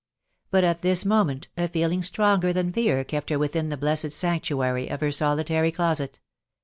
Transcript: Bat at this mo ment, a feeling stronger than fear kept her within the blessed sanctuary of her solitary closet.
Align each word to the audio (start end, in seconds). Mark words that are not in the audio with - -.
Bat 0.49 0.63
at 0.63 0.81
this 0.81 1.05
mo 1.05 1.23
ment, 1.25 1.47
a 1.55 1.67
feeling 1.67 2.01
stronger 2.01 2.51
than 2.51 2.73
fear 2.73 3.03
kept 3.03 3.29
her 3.29 3.37
within 3.37 3.69
the 3.69 3.77
blessed 3.77 4.11
sanctuary 4.11 4.89
of 4.89 4.99
her 5.01 5.11
solitary 5.11 5.71
closet. 5.71 6.19